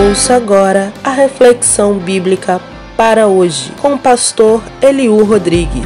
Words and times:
Ouça 0.00 0.36
agora 0.36 0.92
a 1.02 1.10
reflexão 1.10 1.98
bíblica 1.98 2.60
para 2.96 3.26
hoje 3.26 3.72
com 3.82 3.94
o 3.94 3.98
pastor 3.98 4.62
Eliú 4.80 5.24
Rodrigues. 5.24 5.82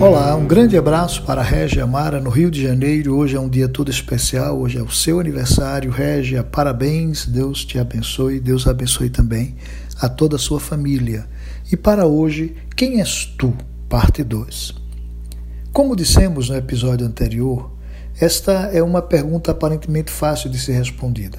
Olá, 0.00 0.34
um 0.34 0.44
grande 0.44 0.76
abraço 0.76 1.22
para 1.22 1.40
a 1.40 1.44
Régia 1.44 1.84
Amara 1.84 2.18
no 2.18 2.30
Rio 2.30 2.50
de 2.50 2.60
Janeiro. 2.60 3.16
Hoje 3.16 3.36
é 3.36 3.40
um 3.40 3.48
dia 3.48 3.68
todo 3.68 3.92
especial, 3.92 4.58
hoje 4.58 4.78
é 4.78 4.82
o 4.82 4.90
seu 4.90 5.20
aniversário. 5.20 5.92
Régia, 5.92 6.42
parabéns, 6.42 7.24
Deus 7.24 7.64
te 7.64 7.78
abençoe, 7.78 8.40
Deus 8.40 8.66
abençoe 8.66 9.08
também 9.08 9.54
a 10.00 10.08
toda 10.08 10.34
a 10.34 10.38
sua 10.38 10.58
família. 10.58 11.28
E 11.70 11.76
para 11.76 12.06
hoje, 12.06 12.56
quem 12.74 12.98
és 12.98 13.24
tu? 13.38 13.54
Parte 13.88 14.24
2. 14.24 14.74
Como 15.72 15.94
dissemos 15.94 16.48
no 16.48 16.56
episódio 16.56 17.06
anterior, 17.06 17.70
esta 18.20 18.70
é 18.72 18.82
uma 18.82 19.02
pergunta 19.02 19.50
aparentemente 19.50 20.10
fácil 20.10 20.50
de 20.50 20.58
ser 20.58 20.72
respondida. 20.72 21.38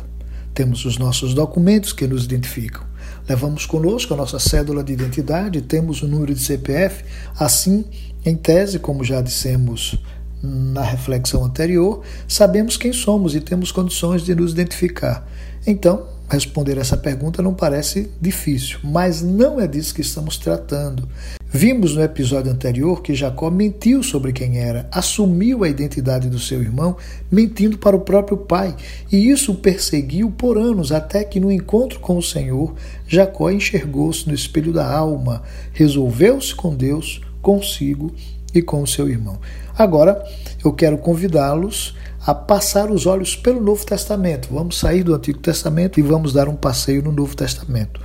Temos 0.54 0.86
os 0.86 0.98
nossos 0.98 1.34
documentos 1.34 1.94
que 1.94 2.06
nos 2.06 2.26
identificam. 2.26 2.84
Levamos 3.28 3.66
conosco 3.66 4.14
a 4.14 4.18
nossa 4.18 4.38
cédula 4.38 4.84
de 4.84 4.94
identidade, 4.94 5.62
temos 5.62 6.02
o 6.02 6.08
número 6.08 6.34
de 6.34 6.42
CPF. 6.42 7.04
Assim, 7.40 7.86
em 8.26 8.36
tese, 8.36 8.80
como 8.80 9.04
já 9.04 9.22
dissemos 9.22 9.98
na 10.42 10.84
reflexão 10.84 11.44
anterior, 11.46 12.02
sabemos 12.28 12.76
quem 12.76 12.92
somos 12.92 13.34
e 13.34 13.40
temos 13.40 13.72
condições 13.72 14.24
de 14.24 14.36
nos 14.36 14.52
identificar. 14.52 15.26
Então, 15.66 16.13
responder 16.30 16.78
essa 16.78 16.98
pergunta 16.98 17.42
não 17.42 17.54
parece 17.54 18.10
difícil, 18.20 18.80
mas 18.84 19.22
não 19.22 19.60
é 19.60 19.68
disso 19.68 19.94
que 19.94 20.02
estamos 20.02 20.38
tratando. 20.38 21.08
Vimos 21.56 21.96
no 21.96 22.02
episódio 22.02 22.52
anterior 22.52 23.04
que 23.04 23.14
Jacó 23.14 23.52
mentiu 23.52 24.02
sobre 24.02 24.34
quem 24.34 24.58
era, 24.58 24.88
assumiu 24.92 25.64
a 25.64 25.70
identidade 25.70 26.28
do 26.28 26.40
seu 26.40 26.62
irmão, 26.62 26.98
mentindo 27.32 27.78
para 27.78 27.96
o 27.96 28.02
próprio 28.02 28.38
pai, 28.38 28.76
e 29.12 29.30
isso 29.30 29.52
o 29.52 29.56
perseguiu 29.56 30.32
por 30.32 30.58
anos, 30.58 30.92
até 30.92 31.24
que 31.24 31.40
no 31.40 31.52
encontro 31.52 32.00
com 32.00 32.18
o 32.18 32.24
Senhor, 32.24 32.74
Jacó 33.08 33.52
enxergou-se 33.52 34.28
no 34.28 34.34
espelho 34.34 34.74
da 34.74 34.92
alma, 34.92 35.44
resolveu-se 35.74 36.56
com 36.56 36.76
Deus, 36.76 37.22
consigo 37.40 38.12
e 38.52 38.62
com 38.62 38.82
o 38.82 38.88
seu 38.88 39.08
irmão. 39.08 39.40
Agora, 39.78 40.24
eu 40.66 40.74
quero 40.74 40.98
convidá-los 40.98 41.96
a 42.26 42.34
passar 42.34 42.90
os 42.90 43.06
olhos 43.06 43.36
pelo 43.36 43.62
Novo 43.62 43.86
Testamento. 43.86 44.48
Vamos 44.52 44.80
sair 44.80 45.04
do 45.04 45.14
Antigo 45.14 45.40
Testamento 45.40 46.00
e 46.00 46.04
vamos 46.04 46.32
dar 46.32 46.48
um 46.48 46.56
passeio 46.56 47.04
no 47.04 47.12
Novo 47.12 47.36
Testamento. 47.36 48.00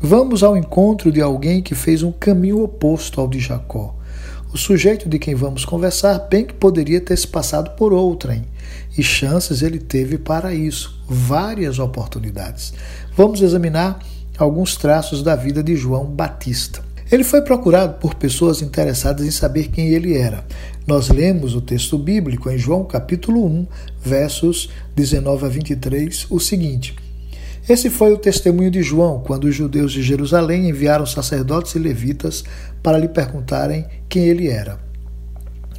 Vamos 0.00 0.42
ao 0.42 0.56
encontro 0.56 1.12
de 1.12 1.20
alguém 1.20 1.62
que 1.62 1.74
fez 1.74 2.02
um 2.02 2.10
caminho 2.10 2.60
oposto 2.60 3.20
ao 3.20 3.28
de 3.28 3.38
Jacó. 3.38 3.94
O 4.52 4.58
sujeito 4.58 5.08
de 5.08 5.18
quem 5.18 5.34
vamos 5.34 5.64
conversar 5.64 6.18
bem 6.28 6.44
que 6.44 6.52
poderia 6.52 7.00
ter 7.00 7.16
se 7.16 7.26
passado 7.26 7.70
por 7.76 7.92
outrem, 7.92 8.44
e 8.98 9.02
chances 9.02 9.62
ele 9.62 9.78
teve 9.78 10.18
para 10.18 10.52
isso, 10.52 11.00
várias 11.08 11.78
oportunidades. 11.78 12.74
Vamos 13.16 13.40
examinar 13.40 14.00
alguns 14.36 14.76
traços 14.76 15.22
da 15.22 15.36
vida 15.36 15.62
de 15.62 15.76
João 15.76 16.04
Batista. 16.04 16.82
Ele 17.12 17.22
foi 17.22 17.42
procurado 17.42 17.98
por 18.00 18.14
pessoas 18.14 18.62
interessadas 18.62 19.26
em 19.26 19.30
saber 19.30 19.68
quem 19.68 19.90
ele 19.90 20.16
era. 20.16 20.46
Nós 20.86 21.10
lemos 21.10 21.54
o 21.54 21.60
texto 21.60 21.98
bíblico 21.98 22.48
em 22.50 22.56
João 22.56 22.84
capítulo 22.84 23.44
1, 23.44 23.66
versos 24.02 24.70
19 24.96 25.44
a 25.44 25.48
23, 25.50 26.26
o 26.30 26.40
seguinte: 26.40 26.96
esse 27.68 27.90
foi 27.90 28.12
o 28.12 28.18
testemunho 28.18 28.70
de 28.70 28.82
João 28.82 29.20
quando 29.20 29.44
os 29.44 29.54
judeus 29.54 29.92
de 29.92 30.02
Jerusalém 30.02 30.68
enviaram 30.68 31.06
sacerdotes 31.06 31.74
e 31.74 31.78
levitas 31.78 32.42
para 32.82 32.98
lhe 32.98 33.06
perguntarem 33.06 33.86
quem 34.08 34.24
ele 34.24 34.48
era. 34.48 34.80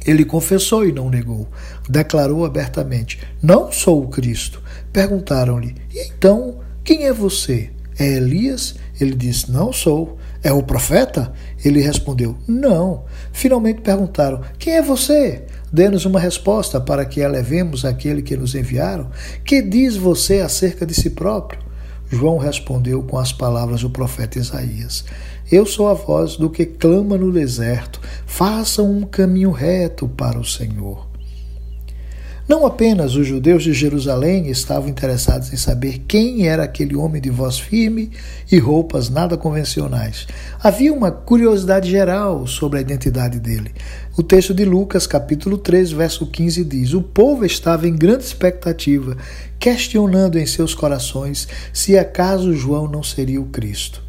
Ele 0.06 0.24
confessou 0.24 0.86
e 0.86 0.92
não 0.92 1.10
negou. 1.10 1.46
Declarou 1.88 2.44
abertamente: 2.44 3.18
Não 3.42 3.70
sou 3.70 4.02
o 4.02 4.08
Cristo. 4.08 4.62
Perguntaram-lhe: 4.92 5.74
Então, 5.94 6.60
quem 6.82 7.04
é 7.04 7.12
você? 7.12 7.70
É 7.98 8.06
Elias? 8.06 8.76
Ele 8.98 9.14
disse: 9.14 9.50
Não 9.50 9.72
sou. 9.72 10.18
É 10.44 10.52
o 10.52 10.62
profeta? 10.62 11.32
Ele 11.64 11.80
respondeu: 11.80 12.36
Não. 12.46 13.04
Finalmente 13.32 13.80
perguntaram: 13.80 14.42
Quem 14.58 14.74
é 14.74 14.82
você? 14.82 15.46
Dê-nos 15.72 16.04
uma 16.04 16.20
resposta 16.20 16.78
para 16.78 17.06
que 17.06 17.20
elevemos 17.20 17.82
aquele 17.82 18.20
que 18.20 18.36
nos 18.36 18.54
enviaram. 18.54 19.10
Que 19.42 19.62
diz 19.62 19.96
você 19.96 20.40
acerca 20.40 20.84
de 20.84 20.92
si 20.92 21.08
próprio? 21.10 21.58
João 22.10 22.36
respondeu 22.36 23.02
com 23.02 23.16
as 23.18 23.32
palavras 23.32 23.80
do 23.80 23.88
profeta 23.88 24.38
Isaías: 24.38 25.06
Eu 25.50 25.64
sou 25.64 25.88
a 25.88 25.94
voz 25.94 26.36
do 26.36 26.50
que 26.50 26.66
clama 26.66 27.16
no 27.16 27.32
deserto, 27.32 27.98
façam 28.26 28.92
um 28.92 29.02
caminho 29.02 29.50
reto 29.50 30.06
para 30.06 30.38
o 30.38 30.44
Senhor. 30.44 31.03
Não 32.46 32.66
apenas 32.66 33.14
os 33.14 33.26
judeus 33.26 33.62
de 33.62 33.72
Jerusalém 33.72 34.50
estavam 34.50 34.90
interessados 34.90 35.50
em 35.50 35.56
saber 35.56 36.02
quem 36.06 36.46
era 36.46 36.64
aquele 36.64 36.94
homem 36.94 37.20
de 37.20 37.30
voz 37.30 37.58
firme 37.58 38.10
e 38.52 38.58
roupas 38.58 39.08
nada 39.08 39.34
convencionais. 39.34 40.26
Havia 40.62 40.92
uma 40.92 41.10
curiosidade 41.10 41.90
geral 41.90 42.46
sobre 42.46 42.78
a 42.78 42.82
identidade 42.82 43.40
dele. 43.40 43.72
O 44.14 44.22
texto 44.22 44.52
de 44.52 44.62
Lucas, 44.62 45.06
capítulo 45.06 45.56
3, 45.56 45.92
verso 45.92 46.26
15 46.26 46.64
diz: 46.64 46.92
O 46.92 47.00
povo 47.00 47.46
estava 47.46 47.88
em 47.88 47.96
grande 47.96 48.24
expectativa, 48.24 49.16
questionando 49.58 50.38
em 50.38 50.44
seus 50.44 50.74
corações 50.74 51.48
se 51.72 51.96
acaso 51.96 52.52
João 52.52 52.86
não 52.86 53.02
seria 53.02 53.40
o 53.40 53.46
Cristo. 53.46 54.02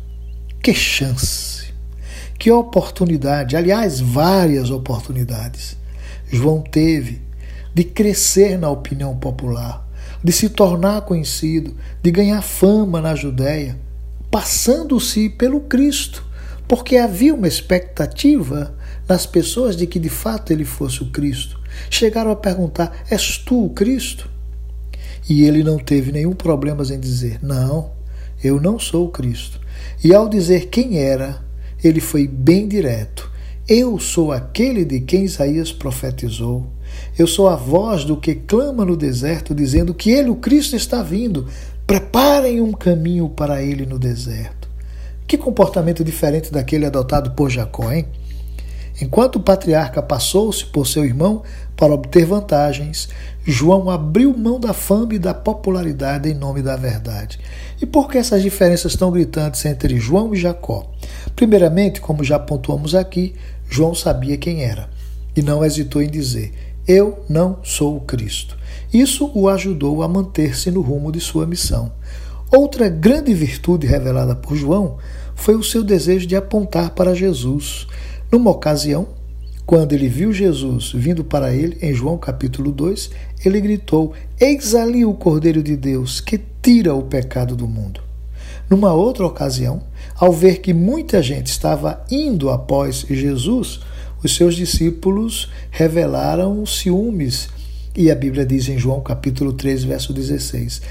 Que 0.61 0.73
chance! 0.73 1.73
Que 2.37 2.51
oportunidade! 2.51 3.55
Aliás, 3.55 4.01
várias 4.01 4.71
oportunidades. 4.71 5.77
João 6.29 6.61
teve 6.61 7.24
de 7.75 7.83
crescer 7.83 8.57
na 8.57 8.69
opinião 8.69 9.17
popular, 9.17 9.85
de 10.23 10.31
se 10.31 10.47
tornar 10.47 11.01
conhecido, 11.01 11.75
de 12.01 12.09
ganhar 12.09 12.41
fama 12.41 13.01
na 13.01 13.13
Judéia, 13.13 13.77
passando-se 14.31 15.29
pelo 15.29 15.59
Cristo, 15.59 16.25
porque 16.69 16.95
havia 16.95 17.35
uma 17.35 17.49
expectativa 17.49 18.73
nas 19.09 19.25
pessoas 19.25 19.75
de 19.75 19.85
que 19.85 19.99
de 19.99 20.07
fato 20.07 20.51
ele 20.51 20.63
fosse 20.63 21.03
o 21.03 21.11
Cristo. 21.11 21.59
Chegaram 21.89 22.31
a 22.31 22.35
perguntar: 22.35 23.03
És 23.11 23.37
tu 23.37 23.65
o 23.65 23.69
Cristo? 23.69 24.29
E 25.27 25.43
ele 25.43 25.61
não 25.61 25.77
teve 25.77 26.13
nenhum 26.13 26.33
problema 26.33 26.81
em 26.83 26.99
dizer: 26.99 27.39
Não, 27.43 27.91
eu 28.41 28.59
não 28.59 28.79
sou 28.79 29.07
o 29.07 29.11
Cristo. 29.11 29.59
E 30.01 30.13
ao 30.13 30.29
dizer 30.29 30.67
quem 30.67 30.97
era, 30.97 31.43
ele 31.83 31.99
foi 31.99 32.25
bem 32.25 32.67
direto. 32.67 33.29
Eu 33.67 33.99
sou 33.99 34.31
aquele 34.31 34.85
de 34.85 35.01
quem 35.01 35.23
Isaías 35.25 35.71
profetizou. 35.71 36.71
Eu 37.17 37.27
sou 37.27 37.47
a 37.47 37.55
voz 37.55 38.03
do 38.03 38.17
que 38.17 38.35
clama 38.35 38.83
no 38.83 38.97
deserto, 38.97 39.55
dizendo 39.55 39.93
que 39.93 40.11
ele, 40.11 40.29
o 40.29 40.35
Cristo, 40.35 40.75
está 40.75 41.01
vindo. 41.01 41.47
Preparem 41.87 42.61
um 42.61 42.71
caminho 42.71 43.29
para 43.29 43.61
ele 43.61 43.85
no 43.85 43.97
deserto. 43.97 44.67
Que 45.27 45.37
comportamento 45.37 46.03
diferente 46.03 46.51
daquele 46.51 46.85
adotado 46.85 47.31
por 47.31 47.49
Jacó, 47.49 47.91
hein? 47.91 48.05
Enquanto 49.01 49.35
o 49.35 49.41
patriarca 49.41 50.01
passou-se 50.01 50.65
por 50.65 50.87
seu 50.87 51.03
irmão 51.03 51.43
para 51.75 51.93
obter 51.93 52.25
vantagens, 52.25 53.09
João 53.45 53.89
abriu 53.89 54.35
mão 54.35 54.59
da 54.59 54.73
fama 54.73 55.13
e 55.13 55.19
da 55.19 55.33
popularidade 55.33 56.29
em 56.29 56.33
nome 56.33 56.61
da 56.61 56.77
verdade. 56.77 57.39
E 57.81 57.85
por 57.85 58.09
que 58.09 58.17
essas 58.17 58.41
diferenças 58.41 58.95
tão 58.95 59.11
gritantes 59.11 59.65
entre 59.65 59.99
João 59.99 60.33
e 60.33 60.37
Jacó? 60.37 60.89
Primeiramente, 61.35 61.99
como 61.99 62.23
já 62.23 62.39
pontuamos 62.39 62.95
aqui, 62.95 63.35
João 63.69 63.93
sabia 63.93 64.37
quem 64.37 64.63
era 64.63 64.89
e 65.35 65.41
não 65.41 65.65
hesitou 65.65 66.01
em 66.01 66.09
dizer: 66.09 66.53
Eu 66.87 67.25
não 67.27 67.57
sou 67.63 67.97
o 67.97 68.01
Cristo. 68.01 68.55
Isso 68.93 69.31
o 69.33 69.49
ajudou 69.49 70.03
a 70.03 70.07
manter-se 70.07 70.69
no 70.69 70.81
rumo 70.81 71.11
de 71.11 71.19
sua 71.19 71.47
missão. 71.47 71.91
Outra 72.51 72.87
grande 72.87 73.33
virtude 73.33 73.87
revelada 73.87 74.35
por 74.35 74.55
João 74.55 74.97
foi 75.33 75.55
o 75.55 75.63
seu 75.63 75.83
desejo 75.83 76.27
de 76.27 76.35
apontar 76.35 76.91
para 76.91 77.15
Jesus. 77.15 77.87
Numa 78.31 78.51
ocasião, 78.51 79.07
quando 79.65 79.93
ele 79.93 80.07
viu 80.07 80.31
Jesus 80.31 80.91
vindo 80.93 81.23
para 81.23 81.51
ele, 81.51 81.75
em 81.81 81.91
João 81.91 82.19
capítulo 82.19 82.71
2, 82.71 83.09
ele 83.43 83.59
gritou: 83.59 84.13
Eis 84.39 84.75
ali 84.75 85.03
o 85.03 85.15
Cordeiro 85.15 85.63
de 85.63 85.75
Deus 85.75 86.21
que 86.21 86.39
tira 86.61 86.93
o 86.93 87.01
pecado 87.01 87.55
do 87.55 87.67
mundo. 87.67 87.99
Numa 88.69 88.93
outra 88.93 89.25
ocasião, 89.25 89.81
ao 90.15 90.31
ver 90.31 90.59
que 90.59 90.71
muita 90.73 91.21
gente 91.21 91.47
estava 91.47 92.05
indo 92.11 92.51
após 92.51 93.05
Jesus, 93.09 93.81
os 94.25 94.35
seus 94.35 94.55
discípulos 94.55 95.49
revelaram 95.69 96.65
ciúmes. 96.65 97.47
E 97.95 98.09
a 98.09 98.15
Bíblia 98.15 98.45
diz 98.45 98.67
em 98.67 98.77
João 98.77 98.99
capítulo 98.99 99.53
3, 99.53 99.83
verso 99.83 100.11
16: 100.11 100.81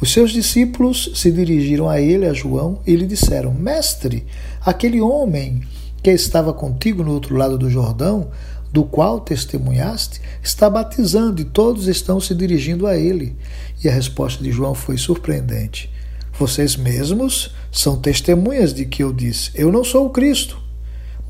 Os 0.00 0.10
seus 0.12 0.32
discípulos 0.32 1.12
se 1.14 1.30
dirigiram 1.30 1.88
a 1.88 2.00
ele, 2.00 2.26
a 2.26 2.32
João, 2.32 2.80
e 2.86 2.96
lhe 2.96 3.06
disseram: 3.06 3.52
Mestre, 3.52 4.26
aquele 4.62 5.00
homem 5.00 5.60
que 6.02 6.10
estava 6.10 6.54
contigo 6.54 7.04
no 7.04 7.12
outro 7.12 7.36
lado 7.36 7.58
do 7.58 7.68
Jordão, 7.68 8.30
do 8.72 8.84
qual 8.84 9.20
testemunhaste, 9.20 10.20
está 10.42 10.70
batizando 10.70 11.42
e 11.42 11.44
todos 11.44 11.86
estão 11.86 12.18
se 12.18 12.34
dirigindo 12.34 12.86
a 12.86 12.96
ele. 12.96 13.36
E 13.84 13.88
a 13.88 13.92
resposta 13.92 14.42
de 14.42 14.50
João 14.50 14.74
foi 14.74 14.96
surpreendente. 14.96 15.90
Vocês 16.38 16.76
mesmos 16.76 17.54
são 17.70 18.00
testemunhas 18.00 18.72
de 18.72 18.86
que 18.86 19.02
eu 19.02 19.12
disse: 19.12 19.50
Eu 19.54 19.70
não 19.70 19.84
sou 19.84 20.06
o 20.06 20.10
Cristo, 20.10 20.69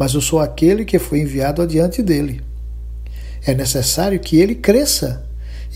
mas 0.01 0.15
eu 0.15 0.21
sou 0.23 0.41
aquele 0.41 0.83
que 0.87 0.99
foi 0.99 1.21
enviado 1.21 1.61
adiante 1.61 2.03
dele. 2.03 2.41
É 3.45 3.53
necessário 3.53 4.19
que 4.19 4.39
ele 4.39 4.55
cresça 4.55 5.27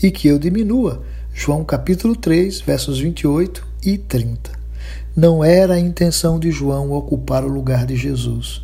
e 0.01 0.09
que 0.09 0.27
eu 0.27 0.39
diminua. 0.39 1.03
João 1.31 1.63
capítulo 1.63 2.15
3, 2.15 2.59
versos 2.61 2.97
28 2.97 3.63
e 3.85 3.99
30. 3.99 4.49
Não 5.15 5.43
era 5.43 5.75
a 5.75 5.79
intenção 5.79 6.39
de 6.39 6.49
João 6.49 6.91
ocupar 6.91 7.45
o 7.45 7.47
lugar 7.47 7.85
de 7.85 7.95
Jesus. 7.95 8.63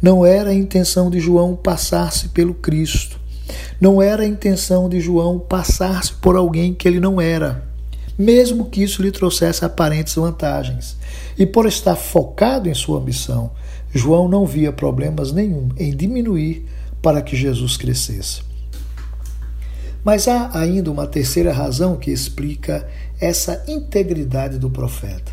Não 0.00 0.24
era 0.24 0.50
a 0.50 0.54
intenção 0.54 1.10
de 1.10 1.18
João 1.18 1.56
passar-se 1.56 2.28
pelo 2.28 2.54
Cristo. 2.54 3.18
Não 3.80 4.00
era 4.00 4.22
a 4.22 4.28
intenção 4.28 4.88
de 4.88 5.00
João 5.00 5.40
passar-se 5.40 6.12
por 6.12 6.36
alguém 6.36 6.72
que 6.72 6.86
ele 6.86 7.00
não 7.00 7.20
era, 7.20 7.64
mesmo 8.16 8.66
que 8.66 8.80
isso 8.80 9.02
lhe 9.02 9.10
trouxesse 9.10 9.64
aparentes 9.64 10.14
vantagens. 10.14 10.96
E 11.36 11.44
por 11.44 11.66
estar 11.66 11.96
focado 11.96 12.68
em 12.68 12.74
sua 12.74 13.00
missão, 13.00 13.50
João 13.92 14.28
não 14.28 14.46
via 14.46 14.72
problemas 14.72 15.32
nenhum 15.32 15.68
em 15.76 15.94
diminuir 15.94 16.66
para 17.02 17.22
que 17.22 17.36
Jesus 17.36 17.76
crescesse. 17.76 18.42
Mas 20.04 20.28
há 20.28 20.50
ainda 20.58 20.90
uma 20.90 21.06
terceira 21.06 21.52
razão 21.52 21.96
que 21.96 22.10
explica 22.10 22.86
essa 23.20 23.62
integridade 23.68 24.58
do 24.58 24.70
profeta. 24.70 25.32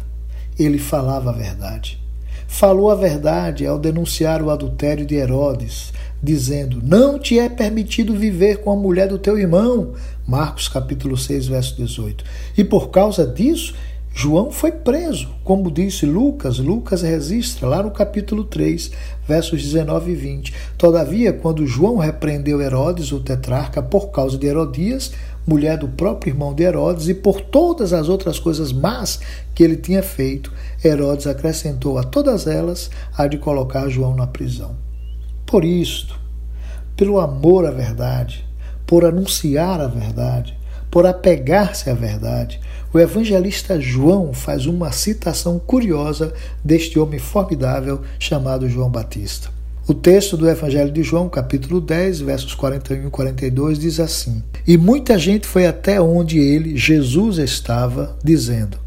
Ele 0.60 0.78
falava 0.78 1.30
a 1.30 1.34
verdade. 1.34 2.00
Falou 2.48 2.90
a 2.90 2.96
verdade 2.96 3.66
ao 3.66 3.78
denunciar 3.78 4.42
o 4.42 4.50
adultério 4.50 5.06
de 5.06 5.16
Herodes, 5.16 5.94
dizendo: 6.22 6.82
Não 6.82 7.20
te 7.20 7.38
é 7.38 7.50
permitido 7.50 8.16
viver 8.16 8.58
com 8.62 8.72
a 8.72 8.76
mulher 8.76 9.08
do 9.08 9.20
teu 9.20 9.38
irmão. 9.38 9.94
Marcos 10.26 10.68
capítulo 10.68 11.18
6, 11.18 11.48
verso 11.48 11.76
18. 11.78 12.24
E 12.58 12.64
por 12.64 12.90
causa 12.90 13.26
disso, 13.26 13.76
João 14.20 14.50
foi 14.50 14.72
preso, 14.72 15.30
como 15.44 15.70
disse 15.70 16.04
Lucas, 16.04 16.58
Lucas 16.58 17.04
registra 17.04 17.68
lá 17.68 17.84
no 17.84 17.92
capítulo 17.92 18.46
3, 18.46 18.90
versos 19.28 19.62
19 19.62 20.12
e 20.12 20.16
20. 20.16 20.54
Todavia, 20.76 21.32
quando 21.32 21.68
João 21.68 21.98
repreendeu 21.98 22.60
Herodes, 22.60 23.12
o 23.12 23.20
tetrarca, 23.20 23.80
por 23.80 24.10
causa 24.10 24.36
de 24.36 24.48
Herodias, 24.48 25.12
mulher 25.46 25.78
do 25.78 25.88
próprio 25.88 26.32
irmão 26.32 26.52
de 26.52 26.64
Herodes, 26.64 27.08
e 27.08 27.14
por 27.14 27.42
todas 27.42 27.94
as 27.94 28.10
outras 28.10 28.40
coisas 28.40 28.74
más 28.74 29.20
que 29.54 29.64
ele 29.64 29.78
tinha 29.78 30.02
feito, 30.02 30.52
Herodes 30.84 31.28
acrescentou 31.28 32.00
a 32.00 32.04
todas 32.04 32.48
elas 32.48 32.90
a 33.16 33.28
de 33.28 33.38
colocar 33.38 33.88
João 33.88 34.16
na 34.16 34.26
prisão. 34.26 34.76
Por 35.46 35.64
isto, 35.64 36.20
pelo 36.96 37.20
amor 37.20 37.68
à 37.68 37.72
verdade, 37.72 38.44
por 38.88 39.06
anunciar 39.06 39.80
a 39.80 39.86
verdade, 39.86 40.57
por 40.90 41.06
apegar-se 41.06 41.90
à 41.90 41.94
verdade, 41.94 42.60
o 42.94 43.00
evangelista 43.00 43.80
João 43.80 44.34
faz 44.34 44.66
uma 44.66 44.92
citação 44.92 45.60
curiosa 45.60 46.34
deste 46.64 46.98
homem 46.98 47.20
formidável 47.20 48.02
chamado 48.18 48.70
João 48.70 48.90
Batista. 48.90 49.50
O 49.88 49.94
texto 49.94 50.36
do 50.36 50.50
Evangelho 50.50 50.92
de 50.92 51.02
João, 51.02 51.30
capítulo 51.30 51.80
10, 51.80 52.20
versos 52.20 52.54
41 52.54 53.08
e 53.08 53.10
42, 53.10 53.80
diz 53.80 54.02
assim: 54.02 54.44
E 54.68 54.78
muita 54.78 55.18
gente 55.18 55.48
foi 55.48 55.66
até 55.66 56.02
onde 56.02 56.40
ele, 56.40 56.76
Jesus, 56.76 57.38
estava, 57.38 58.18
dizendo: 58.22 58.78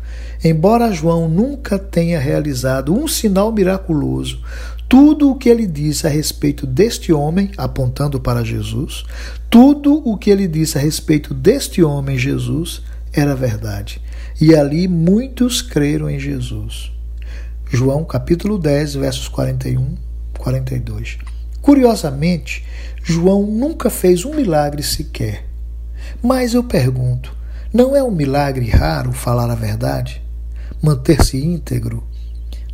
Embora 0.44 0.92
João 0.92 1.26
nunca 1.26 1.78
tenha 1.78 2.18
realizado 2.18 2.94
um 2.94 3.08
sinal 3.08 3.50
miraculoso, 3.50 4.40
tudo 4.90 5.30
o 5.30 5.36
que 5.36 5.48
ele 5.48 5.68
disse 5.68 6.04
a 6.04 6.10
respeito 6.10 6.66
deste 6.66 7.12
homem, 7.12 7.52
apontando 7.56 8.18
para 8.20 8.42
Jesus, 8.44 9.04
tudo 9.48 10.02
o 10.04 10.18
que 10.18 10.28
ele 10.28 10.48
disse 10.48 10.76
a 10.76 10.80
respeito 10.80 11.32
deste 11.32 11.80
homem, 11.80 12.18
Jesus, 12.18 12.82
era 13.12 13.36
verdade. 13.36 14.02
E 14.40 14.52
ali 14.52 14.88
muitos 14.88 15.62
creram 15.62 16.10
em 16.10 16.18
Jesus. 16.18 16.90
João 17.70 18.04
capítulo 18.04 18.58
10, 18.58 18.96
versos 18.96 19.28
41, 19.28 19.94
42. 20.36 21.18
Curiosamente, 21.62 22.64
João 23.00 23.46
nunca 23.46 23.90
fez 23.90 24.24
um 24.24 24.34
milagre 24.34 24.82
sequer. 24.82 25.46
Mas 26.20 26.52
eu 26.52 26.64
pergunto: 26.64 27.32
não 27.72 27.94
é 27.94 28.02
um 28.02 28.10
milagre 28.10 28.68
raro 28.68 29.12
falar 29.12 29.52
a 29.52 29.54
verdade? 29.54 30.20
Manter-se 30.82 31.36
íntegro? 31.36 32.09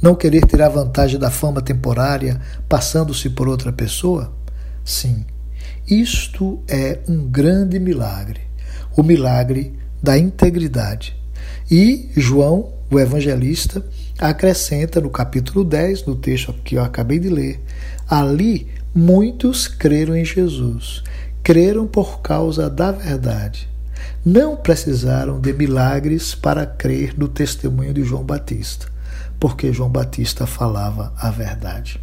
Não 0.00 0.14
querer 0.14 0.46
tirar 0.46 0.68
vantagem 0.68 1.18
da 1.18 1.30
fama 1.30 1.60
temporária 1.60 2.40
passando-se 2.68 3.30
por 3.30 3.48
outra 3.48 3.72
pessoa? 3.72 4.32
Sim, 4.84 5.24
isto 5.88 6.62
é 6.68 7.00
um 7.08 7.26
grande 7.28 7.78
milagre 7.78 8.46
o 8.96 9.02
milagre 9.02 9.74
da 10.02 10.16
integridade. 10.16 11.14
E 11.70 12.08
João, 12.16 12.72
o 12.90 12.98
evangelista, 12.98 13.84
acrescenta 14.18 15.00
no 15.00 15.10
capítulo 15.10 15.64
10, 15.64 16.06
no 16.06 16.16
texto 16.16 16.52
que 16.64 16.76
eu 16.76 16.82
acabei 16.82 17.18
de 17.18 17.28
ler, 17.28 17.60
ali 18.08 18.68
muitos 18.94 19.68
creram 19.68 20.16
em 20.16 20.24
Jesus, 20.24 21.02
creram 21.42 21.86
por 21.86 22.20
causa 22.20 22.70
da 22.70 22.90
verdade. 22.90 23.68
Não 24.24 24.56
precisaram 24.56 25.40
de 25.40 25.52
milagres 25.52 26.34
para 26.34 26.66
crer 26.66 27.14
no 27.16 27.28
testemunho 27.28 27.92
de 27.92 28.02
João 28.02 28.24
Batista 28.24 28.95
porque 29.38 29.72
João 29.72 29.90
Batista 29.90 30.46
falava 30.46 31.12
a 31.18 31.30
verdade. 31.30 32.00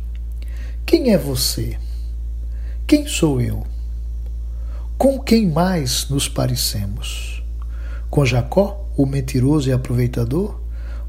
Quem 0.86 1.14
é 1.14 1.18
você? 1.18 1.78
Quem 2.86 3.08
sou 3.08 3.42
eu? 3.42 3.66
Com 4.98 5.20
quem 5.20 5.50
mais 5.50 6.10
nos 6.10 6.28
parecemos? 6.28 7.44
Com 8.10 8.26
Jacó, 8.26 8.86
o 8.96 9.06
mentiroso 9.06 9.70
e 9.70 9.74
aproveitador? 9.74 10.60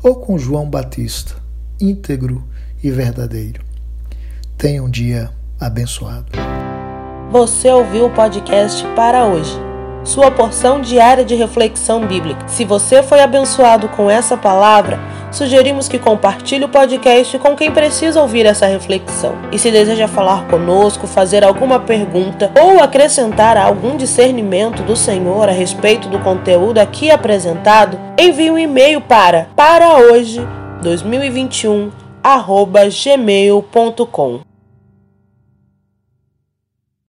Ou 0.03 0.17
com 0.17 0.39
João 0.39 0.69
Batista, 0.69 1.37
íntegro 1.81 2.47
e 2.83 2.91
verdadeiro? 2.91 3.65
Tenha 4.57 4.83
um 4.83 4.91
dia 4.91 5.31
abençoado. 5.61 6.33
Você 7.31 7.71
ouviu 7.71 8.07
o 8.07 8.11
podcast 8.11 8.85
para 8.95 9.25
hoje 9.27 9.65
sua 10.05 10.31
porção 10.31 10.81
diária 10.81 11.25
de 11.25 11.35
reflexão 11.35 12.07
bíblica. 12.07 12.47
Se 12.47 12.65
você 12.65 13.03
foi 13.03 13.21
abençoado 13.21 13.89
com 13.89 14.11
essa 14.11 14.37
palavra, 14.37 15.01
sugerimos 15.35 15.89
que 15.89 15.99
compartilhe 15.99 16.65
o 16.65 16.69
podcast 16.69 17.39
com 17.39 17.57
quem 17.57 17.71
precisa 17.71 18.21
ouvir 18.21 18.47
essa 18.47 18.67
reflexão. 18.67 19.35
E 19.51 19.59
se 19.59 19.71
deseja 19.71 20.07
falar 20.07 20.47
conosco, 20.49 21.07
fazer 21.07 21.45
alguma 21.45 21.81
pergunta 21.81 22.53
ou 22.61 22.81
acrescentar 22.81 23.57
algum 23.57 23.97
discernimento 23.97 24.83
do 24.83 24.95
Senhor 24.97 25.49
a 25.49 25.53
respeito 25.53 26.09
do 26.09 26.21
conteúdo 26.21 26.79
aqui 26.79 27.11
apresentado, 27.11 27.99
envie 28.19 28.51
um 28.51 28.59
e-mail 28.59 29.01
para 29.01 29.49
para 29.57 29.99
hoje 29.99 30.41
2021 30.83 31.91
gmail.com 33.05 34.54